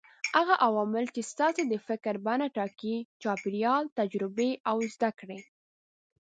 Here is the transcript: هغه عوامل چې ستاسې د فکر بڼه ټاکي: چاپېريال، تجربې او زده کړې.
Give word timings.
هغه 0.37 0.55
عوامل 0.65 1.05
چې 1.15 1.21
ستاسې 1.31 1.61
د 1.67 1.73
فکر 1.87 2.13
بڼه 2.25 2.47
ټاکي: 2.55 2.95
چاپېريال، 3.21 3.83
تجربې 3.97 4.51
او 4.69 4.77
زده 4.93 5.09
کړې. 5.19 5.39